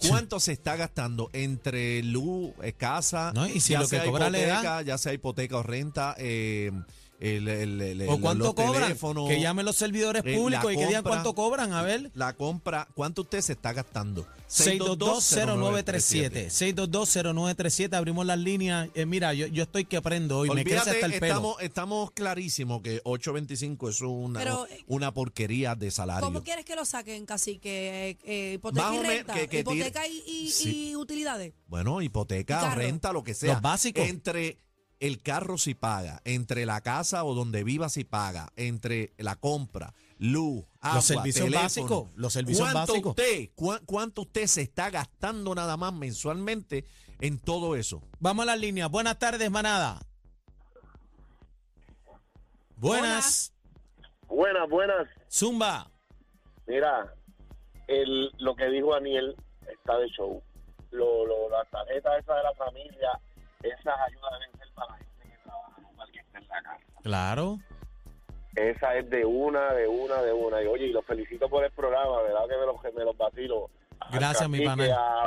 ¿Cuánto 0.09 0.41
se 0.41 0.51
está 0.51 0.75
gastando 0.75 1.29
entre 1.31 2.03
luz, 2.03 2.51
eh, 2.61 2.73
casa, 2.73 3.31
No, 3.33 3.47
y 3.47 3.61
si 3.61 3.71
ya 3.71 3.79
lo 3.79 3.85
que 3.87 3.95
sea 3.95 4.05
cobra 4.05 4.29
le 4.29 4.41
da? 4.41 4.47
hipoteca, 4.55 4.81
ya 4.81 4.97
sea 4.97 5.13
hipoteca 5.13 5.57
o 5.57 5.63
renta, 5.63 6.13
eh, 6.17 6.73
el, 7.19 7.47
el- 7.47 7.81
el- 7.81 8.09
¿O 8.09 8.19
cuánto 8.19 8.45
los 8.45 8.53
cobran? 8.53 8.83
teléfonos, 8.83 9.27
Que 9.29 9.39
llamen 9.39 9.65
los 9.65 9.75
servidores 9.75 10.23
eh, 10.25 10.35
públicos 10.35 10.71
y 10.73 10.77
que 10.77 10.87
digan 10.87 11.03
cuánto 11.03 11.33
cobran, 11.33 11.73
a 11.73 11.81
ver. 11.81 12.11
la 12.13 12.33
compra, 12.33 12.87
¿cuánto 12.93 13.21
usted 13.23 13.41
se 13.41 13.53
está 13.53 13.73
gastando? 13.73 14.25
6220937. 14.49 16.49
6220937. 16.49 17.93
Abrimos 17.95 18.25
las 18.25 18.37
líneas. 18.39 18.89
Eh, 18.93 19.05
mira, 19.05 19.33
yo, 19.33 19.47
yo 19.47 19.63
estoy 19.63 19.85
que 19.85 19.97
aprendo 19.97 20.39
hoy. 20.39 20.49
me 20.49 20.63
crece 20.63 20.77
Olvídate, 20.79 20.91
hasta 20.91 21.05
el 21.07 21.13
pelo. 21.19 21.25
estamos, 21.27 21.61
estamos 21.61 22.11
clarísimos 22.11 22.81
que 22.81 23.01
825 23.03 23.89
es 23.89 24.01
una, 24.01 24.39
Pero, 24.39 24.67
una 24.87 25.13
porquería 25.13 25.75
de 25.75 25.91
salario. 25.91 26.25
¿Cómo 26.25 26.43
quieres 26.43 26.65
que 26.65 26.75
lo 26.75 26.85
saquen, 26.85 27.25
cacique? 27.25 28.09
Eh, 28.11 28.17
eh, 28.23 28.53
hipoteca 28.55 28.91
Más 28.91 28.99
y 28.99 29.03
renta. 29.07 29.33
que- 29.33 29.47
que 29.47 29.59
hipoteca 29.59 30.07
y, 30.07 30.23
y- 30.27 30.51
Sí. 30.51 30.89
y 30.91 30.95
utilidades. 30.95 31.53
Bueno, 31.67 32.01
hipoteca, 32.01 32.73
renta, 32.75 33.11
lo 33.13 33.23
que 33.23 33.33
sea. 33.33 33.53
Los 33.53 33.61
básicos. 33.61 34.07
Entre 34.07 34.59
el 34.99 35.21
carro 35.21 35.57
si 35.57 35.73
paga, 35.73 36.21
entre 36.25 36.65
la 36.65 36.81
casa 36.81 37.23
o 37.23 37.33
donde 37.33 37.63
viva 37.63 37.89
si 37.89 38.03
paga, 38.03 38.51
entre 38.55 39.13
la 39.17 39.35
compra, 39.35 39.93
luz, 40.17 40.63
agua, 40.81 41.01
servicios 41.01 41.45
teléfono. 41.45 41.63
básicos, 41.63 42.09
los 42.15 42.33
servicios 42.33 42.69
¿Cuánto 42.71 42.93
básicos. 42.93 43.09
Usted, 43.11 43.49
¿Cuánto 43.85 44.21
usted 44.21 44.47
se 44.47 44.61
está 44.61 44.89
gastando 44.89 45.53
nada 45.55 45.77
más 45.77 45.93
mensualmente 45.93 46.85
en 47.19 47.39
todo 47.39 47.75
eso? 47.75 48.01
Vamos 48.19 48.43
a 48.43 48.45
las 48.47 48.59
líneas. 48.59 48.89
Buenas 48.89 49.19
tardes, 49.19 49.49
manada. 49.51 49.99
Buenas. 52.77 53.53
Buenas, 54.27 54.69
buenas. 54.69 55.07
Zumba. 55.31 55.89
Mira, 56.67 57.13
el, 57.87 58.31
lo 58.37 58.55
que 58.55 58.67
dijo 58.69 58.93
Daniel 58.93 59.35
está 59.67 59.97
de 59.97 60.07
show. 60.09 60.41
Lo, 60.91 61.25
lo, 61.25 61.49
las 61.49 61.69
tarjetas 61.69 62.19
esas 62.19 62.37
de 62.37 62.43
la 62.43 62.53
familia, 62.55 63.19
esas 63.61 63.95
ayudas 64.07 64.31
para 64.75 64.91
la 64.91 64.97
gente 64.97 65.29
que 65.29 65.37
trabaja, 65.43 66.11
que 66.11 66.19
está 66.19 66.37
en 66.39 66.47
la 66.47 66.61
casa. 66.61 66.85
Claro. 67.03 67.57
Esa 68.55 68.95
es 68.95 69.09
de 69.09 69.25
una, 69.25 69.73
de 69.73 69.87
una, 69.87 70.21
de 70.21 70.33
una. 70.33 70.61
Y 70.61 70.67
oye, 70.67 70.85
y 70.85 70.91
los 70.93 71.05
felicito 71.05 71.49
por 71.49 71.63
el 71.63 71.71
programa, 71.71 72.21
¿verdad? 72.21 72.47
Que 72.47 72.57
me 72.57 72.65
los, 72.65 72.81
que 72.81 72.91
me 72.91 73.03
los 73.03 73.17
vacilo. 73.17 73.69
Gracias, 74.11 74.49
mi 74.49 74.63
panel. 74.63 74.91
A 74.91 75.25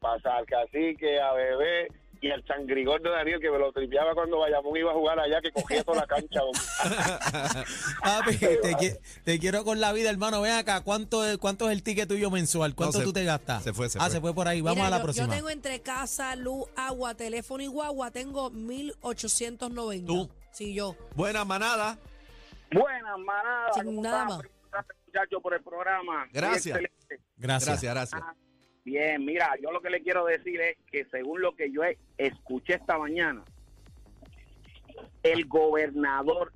pasar 0.00 0.44
cacique, 0.46 1.20
a 1.20 1.32
bebé 1.32 1.88
y 2.20 2.30
al 2.30 2.44
changrigor 2.44 3.00
de 3.02 3.10
Daniel 3.10 3.40
que 3.40 3.50
me 3.50 3.58
lo 3.58 3.72
tripeaba 3.72 4.14
cuando 4.14 4.38
Bayamón 4.38 4.76
iba 4.76 4.90
a 4.90 4.94
jugar 4.94 5.18
allá, 5.20 5.40
que 5.40 5.52
cogía 5.52 5.84
toda 5.84 6.00
la 6.00 6.06
cancha. 6.06 6.40
Papi, 8.02 8.36
te, 8.36 8.72
qui- 8.74 8.98
te 9.24 9.38
quiero 9.38 9.64
con 9.64 9.80
la 9.80 9.92
vida, 9.92 10.10
hermano. 10.10 10.40
Ven 10.40 10.52
acá. 10.52 10.82
¿Cuánto, 10.82 11.24
es- 11.24 11.38
¿Cuánto 11.38 11.66
es 11.70 11.72
el 11.76 11.82
ticket 11.82 12.08
tuyo 12.08 12.30
mensual? 12.30 12.74
¿Cuánto 12.74 12.98
se- 12.98 13.04
tú 13.04 13.12
te 13.12 13.24
gastas? 13.24 13.62
se 13.62 13.72
fue, 13.72 13.88
se 13.88 13.98
ah, 13.98 14.02
fue. 14.02 14.10
se 14.10 14.20
fue 14.20 14.34
por 14.34 14.48
ahí. 14.48 14.60
Vamos 14.60 14.76
Mira, 14.76 14.88
a 14.88 14.90
la 14.90 14.96
yo, 14.98 15.02
próxima. 15.04 15.26
Yo 15.26 15.32
tengo 15.32 15.50
entre 15.50 15.80
casa, 15.80 16.34
luz, 16.36 16.66
agua, 16.76 17.14
teléfono 17.14 17.62
y 17.62 17.66
guagua, 17.66 18.10
tengo 18.10 18.50
1890. 18.50 20.06
¿Tú? 20.06 20.28
Sí, 20.52 20.74
yo. 20.74 20.96
Buena 21.14 21.44
manada. 21.44 21.98
Buenas, 22.72 23.18
manada. 23.18 23.72
Sin 23.74 23.84
¿Cómo 23.84 24.02
nada 24.02 24.24
más. 24.24 24.40
Gracias, 24.70 24.96
muchachos, 25.06 25.42
por 25.42 25.54
el 25.54 25.62
programa. 25.62 26.26
Gracias. 26.32 26.78
Gracias. 26.78 27.20
Gracias, 27.36 27.82
gracias. 27.82 28.22
Bien, 28.88 29.22
mira, 29.22 29.50
yo 29.62 29.70
lo 29.70 29.82
que 29.82 29.90
le 29.90 30.00
quiero 30.00 30.24
decir 30.24 30.62
es 30.62 30.78
que 30.90 31.04
según 31.10 31.42
lo 31.42 31.54
que 31.54 31.70
yo 31.70 31.82
escuché 32.16 32.76
esta 32.76 32.96
mañana, 32.96 33.44
el 35.22 35.44
gobernador 35.44 36.54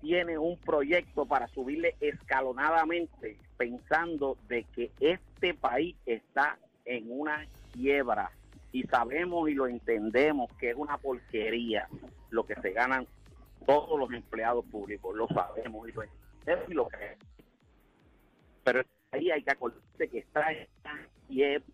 tiene 0.00 0.36
un 0.36 0.58
proyecto 0.58 1.26
para 1.26 1.46
subirle 1.46 1.94
escalonadamente, 2.00 3.36
pensando 3.56 4.36
de 4.48 4.64
que 4.74 4.90
este 4.98 5.54
país 5.54 5.94
está 6.06 6.58
en 6.86 7.04
una 7.08 7.46
quiebra 7.72 8.32
y 8.72 8.82
sabemos 8.88 9.48
y 9.48 9.54
lo 9.54 9.68
entendemos 9.68 10.52
que 10.58 10.70
es 10.70 10.76
una 10.76 10.98
porquería 10.98 11.86
lo 12.30 12.46
que 12.46 12.56
se 12.56 12.72
ganan 12.72 13.06
todos 13.64 13.96
los 13.96 14.10
empleados 14.12 14.64
públicos, 14.64 15.14
lo 15.14 15.28
sabemos 15.28 15.88
y 15.88 15.92
lo 15.92 16.02
entendemos 16.02 16.68
y 16.68 16.74
lo 16.74 16.88
creemos. 16.88 17.24
Pero 18.64 18.82
ahí 19.12 19.30
hay 19.30 19.44
que 19.44 19.52
acordarse 19.52 20.08
que 20.08 20.18
está 20.18 20.50
en 20.50 20.66
quiebra. 21.30 21.64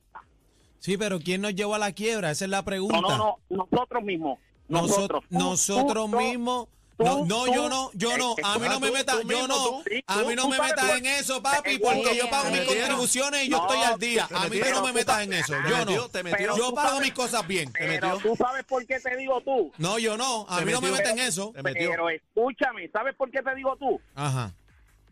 Sí, 0.79 0.97
pero 0.97 1.19
¿quién 1.19 1.41
nos 1.41 1.55
llevó 1.55 1.75
a 1.75 1.79
la 1.79 1.91
quiebra? 1.93 2.31
Esa 2.31 2.45
es 2.45 2.51
la 2.51 2.63
pregunta. 2.63 3.01
No, 3.01 3.09
no, 3.19 3.39
no, 3.51 3.67
nosotros 3.71 4.05
mismos. 4.05 4.39
Noso- 4.69 4.87
Nosotros. 4.89 5.25
Tú, 5.29 5.39
nosotros 5.39 6.11
tú, 6.11 6.17
mismos. 6.19 6.69
tú, 6.97 7.05
no, 7.27 7.47
yo 7.47 7.69
no, 7.69 7.91
yo 7.95 8.17
no. 8.19 8.33
Eh, 8.33 8.43
A 8.45 8.59
mí 8.59 8.69
no 8.69 8.79
me 8.81 8.91
metas, 8.91 9.17
yo 9.29 9.47
no. 9.49 9.83
A 10.07 10.23
mí 10.23 10.35
no 10.35 10.49
me 10.49 10.59
metas 10.59 10.97
en 10.99 11.07
eso, 11.07 11.43
papi, 11.43 11.79
porque 11.79 12.17
yo 12.17 12.29
pago 12.31 12.51
mis 12.51 12.61
contribuciones 12.63 13.45
y 13.45 13.49
yo 13.51 13.57
estoy 13.59 13.79
al 13.79 13.99
día. 13.99 14.29
A 14.33 14.49
mí 14.49 14.59
no 14.73 14.83
me 14.85 14.93
metas 14.93 15.23
en 15.23 15.33
eso. 15.33 15.55
Yo 15.69 15.85
no. 15.85 16.09
Yo 16.57 16.75
pago 16.75 17.01
mis 17.01 17.13
cosas 17.13 17.47
bien. 17.47 17.73
Pero 17.73 18.19
tú 18.19 18.37
sabes 18.37 18.65
por 18.65 18.85
qué 18.87 19.01
te 19.01 19.17
digo 19.17 19.41
tú. 19.41 19.73
No, 19.79 19.99
yo 19.99 20.17
no. 20.17 20.47
A 20.49 20.61
mí 20.61 20.71
no 20.73 20.81
me 20.81 20.91
metas 20.91 21.13
en 21.13 21.19
eso. 21.19 21.53
Pero 21.63 22.11
escúchame, 22.11 22.89
¿sabes 22.91 23.15
por 23.17 23.31
qué 23.31 23.43
te 23.43 23.55
digo 23.55 23.77
tú? 23.77 24.01
Ajá. 24.15 24.53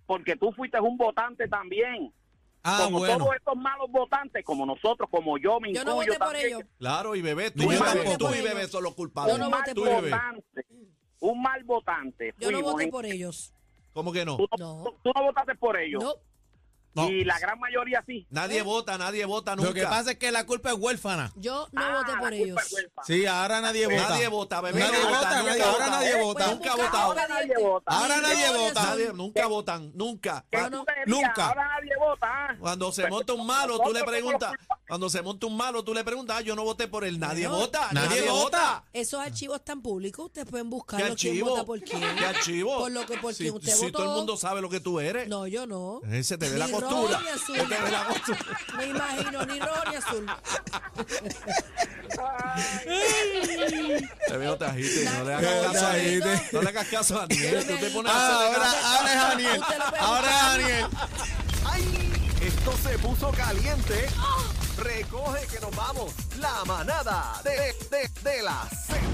Porque 0.06 0.36
tú 0.36 0.52
fuiste 0.52 0.78
un 0.80 0.96
votante 0.96 1.48
también. 1.48 2.12
Ah, 2.66 2.80
como 2.84 2.98
bueno. 3.00 3.18
todos 3.18 3.36
estos 3.36 3.56
malos 3.56 3.90
votantes, 3.90 4.42
como 4.44 4.64
nosotros, 4.64 5.08
como 5.10 5.36
yo 5.36 5.60
me 5.60 5.72
Yo 5.74 5.84
no 5.84 5.96
voté 5.96 6.08
por 6.12 6.18
también. 6.18 6.46
ellos. 6.46 6.62
Claro, 6.78 7.14
y 7.14 7.20
bebé, 7.20 7.50
tú, 7.50 7.62
Yo 7.64 7.72
y 7.72 7.76
bebé, 7.76 7.84
tampoco. 7.84 8.16
tú 8.18 8.34
y 8.34 8.40
bebé 8.40 8.66
son 8.68 8.82
los 8.84 8.94
culpables. 8.94 9.34
Yo 9.34 9.38
no 9.38 9.46
un 9.46 9.52
voté 9.52 9.74
por 9.74 10.02
votante. 10.02 10.66
Un 11.20 11.42
mal 11.42 11.64
votante. 11.64 12.34
Yo 12.38 12.50
no 12.50 12.62
voté 12.62 12.88
por 12.88 13.04
ellos. 13.04 13.52
¿Cómo 13.92 14.12
que 14.12 14.24
no? 14.24 14.36
Tú 14.38 14.48
No. 14.58 14.82
no, 14.82 14.94
tú 15.02 15.12
no 15.14 15.22
votaste 15.24 15.54
por 15.56 15.78
ellos. 15.78 16.02
No. 16.02 16.14
No. 16.94 17.08
Y 17.10 17.24
la 17.24 17.38
gran 17.38 17.58
mayoría 17.58 18.02
sí. 18.06 18.26
Nadie 18.30 18.62
vota, 18.62 18.96
nadie 18.98 19.24
vota 19.24 19.56
nunca. 19.56 19.68
Lo 19.68 19.74
que 19.74 19.82
pasa 19.84 20.12
es 20.12 20.18
que 20.18 20.30
la 20.30 20.46
culpa 20.46 20.70
es 20.70 20.76
huérfana. 20.78 21.32
Yo 21.36 21.68
no 21.72 21.82
Ah, 21.82 21.96
voté 21.98 22.12
la 22.12 22.18
por 22.20 22.28
culpa 22.30 22.44
ellos. 22.44 22.72
es. 22.72 22.86
Sí, 23.06 23.26
ahora 23.26 23.60
nadie 23.60 23.86
vota. 23.86 24.08
Nadie 24.08 24.28
vota, 24.28 24.60
bebé. 24.60 24.80
Nadie 24.80 24.98
no 25.02 25.08
vota, 25.08 25.18
nunca 25.38 25.42
nadie- 25.50 25.62
ha 25.62 25.70
ahora 25.70 25.86
nadie 25.90 26.22
vota. 26.22 26.46
Nunca 26.46 26.72
ha 26.72 26.76
votado. 26.76 26.96
Ahora 27.04 27.28
nadie 27.28 27.54
vota. 27.60 27.90
Ahora 27.92 28.20
nadie 28.20 28.50
vota. 28.56 28.96
Nunca 29.14 29.46
votan, 29.46 29.92
nunca. 29.94 30.44
Nunca. 31.06 31.48
Ahora 31.48 31.68
nadie 31.68 31.92
vota. 31.98 32.26
¿ah? 32.26 32.56
Cuando 32.60 32.92
se 32.92 33.08
monta 33.08 33.32
un 33.32 33.46
malo, 33.46 33.78
tú 33.80 33.92
le 33.92 34.04
preguntas. 34.04 34.52
Cuando 34.86 35.08
se 35.10 35.22
monta 35.22 35.46
un 35.46 35.56
malo, 35.56 35.82
tú 35.82 35.94
le 35.94 36.04
preguntas, 36.04 36.36
ah, 36.38 36.40
yo 36.42 36.54
no 36.54 36.62
voté 36.64 36.88
por 36.88 37.04
él. 37.04 37.18
Nadie 37.18 37.48
vota. 37.48 37.88
nadie 37.92 38.22
vota. 38.28 38.84
Esos 38.92 39.20
archivos 39.20 39.56
están 39.58 39.82
públicos. 39.82 40.26
Ustedes 40.26 40.46
pueden 40.48 40.66
¿Qué 40.66 40.70
buscarlo. 40.70 41.04
¿Quién 41.06 41.12
archivo? 41.12 41.50
vota 41.50 41.64
por 41.64 41.80
quién? 41.80 42.16
¿Qué 42.16 42.24
archivo? 42.26 42.78
Por 42.78 42.92
lo 42.92 43.06
que 43.06 43.16
por 43.18 43.34
si, 43.34 43.44
quien 43.44 43.54
usted 43.54 43.72
si 43.72 43.84
votó. 43.86 43.98
todo 43.98 44.10
el 44.10 44.16
mundo 44.16 44.36
sabe 44.36 44.60
lo 44.60 44.68
que 44.68 44.80
tú 44.80 45.00
eres. 45.00 45.28
No, 45.28 45.46
yo 45.46 45.66
no. 45.66 46.00
Ese 46.10 46.38
te 46.38 46.48
ve 46.50 46.58
la 46.58 46.68
costura. 46.88 47.20
ni 47.20 47.28
azul. 47.28 47.56
Se 47.56 47.62
te 47.66 47.82
ve 47.82 47.90
la 47.90 48.04
costura. 48.04 48.38
Me 48.76 48.86
imagino, 48.86 49.44
ni 49.46 49.60
rojo 49.60 49.82
ni 49.90 49.96
azul. 49.96 50.26
Te 54.28 54.36
veo 54.36 54.56
te 54.56 54.64
agites, 54.64 55.12
no 55.12 55.24
le 55.24 55.34
hagas 55.34 55.72
caso 55.72 55.86
a 55.86 55.96
él. 55.98 56.24
no. 56.52 56.62
Le 56.62 56.68
hagas 56.68 56.86
caso 56.88 57.16
a 57.20 57.26
Daniel. 57.26 57.66
Tú 57.66 57.76
te 57.78 57.90
pones 57.90 58.12
a 58.12 58.16
Ah, 58.16 58.46
ahora, 58.46 58.70
ahora 58.98 59.12
es 59.12 59.20
Daniel. 59.20 59.62
Ahora 60.00 60.28
es. 60.28 60.42
Daniel. 60.58 60.86
¡Ay! 61.66 62.32
Esto 62.40 62.74
se 62.82 62.98
puso 62.98 63.30
caliente. 63.32 64.06
Recoge 64.78 65.46
que 65.46 65.60
nos 65.60 65.74
vamos. 65.74 66.12
La 66.38 66.64
manada 66.64 67.40
de, 67.44 67.50
de, 67.90 68.08
de 68.22 68.42
la 68.42 68.66
Z. 68.86 69.04